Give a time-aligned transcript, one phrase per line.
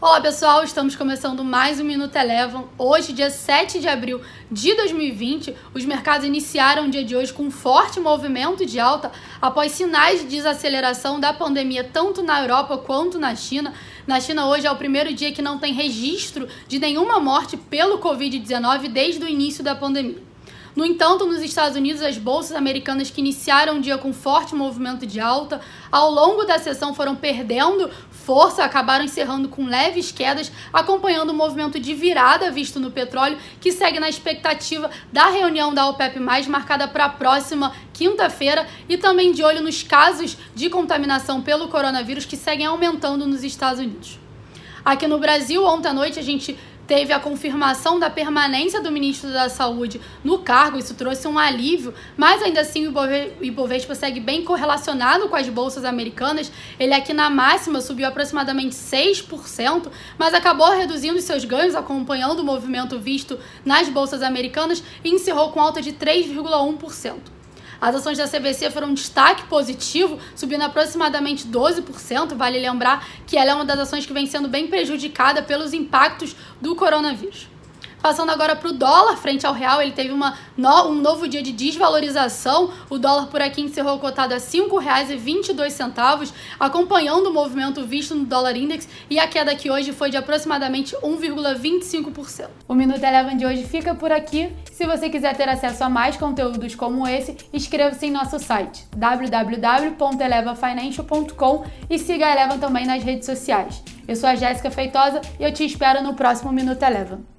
[0.00, 2.68] Olá pessoal, estamos começando mais um Minuto Elevam.
[2.78, 7.50] Hoje, dia 7 de abril de 2020, os mercados iniciaram o dia de hoje com
[7.50, 9.10] forte movimento de alta
[9.42, 13.74] após sinais de desaceleração da pandemia tanto na Europa quanto na China.
[14.06, 17.98] Na China, hoje é o primeiro dia que não tem registro de nenhuma morte pelo
[17.98, 20.28] Covid-19 desde o início da pandemia.
[20.78, 25.04] No entanto, nos Estados Unidos, as bolsas americanas que iniciaram o dia com forte movimento
[25.04, 25.60] de alta,
[25.90, 27.90] ao longo da sessão foram perdendo
[28.28, 33.72] força, acabaram encerrando com leves quedas, acompanhando o movimento de virada visto no petróleo, que
[33.72, 39.42] segue na expectativa da reunião da OPEP+, marcada para a próxima quinta-feira, e também de
[39.42, 44.18] olho nos casos de contaminação pelo coronavírus que seguem aumentando nos Estados Unidos.
[44.84, 46.54] Aqui no Brasil, ontem à noite, a gente
[46.88, 51.92] teve a confirmação da permanência do ministro da Saúde no cargo, isso trouxe um alívio,
[52.16, 52.94] mas ainda assim o
[53.44, 56.50] Ibovespa segue bem correlacionado com as bolsas americanas.
[56.80, 59.88] Ele aqui na máxima subiu aproximadamente 6%,
[60.18, 65.60] mas acabou reduzindo seus ganhos acompanhando o movimento visto nas bolsas americanas e encerrou com
[65.60, 67.37] alta de 3,1%.
[67.80, 72.34] As ações da CVC foram um destaque positivo, subindo aproximadamente 12%.
[72.34, 76.34] Vale lembrar que ela é uma das ações que vem sendo bem prejudicada pelos impactos
[76.60, 77.46] do coronavírus.
[78.00, 81.42] Passando agora para o dólar frente ao real, ele teve uma, no, um novo dia
[81.42, 82.70] de desvalorização.
[82.88, 88.56] O dólar por aqui encerrou cotado a R$ 5,22, acompanhando o movimento visto no dólar
[88.56, 92.48] index e a queda que hoje foi de aproximadamente 1,25%.
[92.68, 94.50] O Minuto Eleven de hoje fica por aqui.
[94.70, 101.64] Se você quiser ter acesso a mais conteúdos como esse, inscreva-se em nosso site www.elevafinancial.com
[101.90, 103.82] e siga a Eleven também nas redes sociais.
[104.06, 107.37] Eu sou a Jéssica Feitosa e eu te espero no próximo Minuto Eleven.